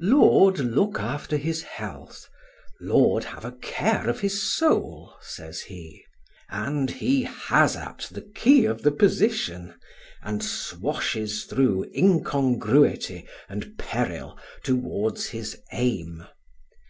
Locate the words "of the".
8.66-8.90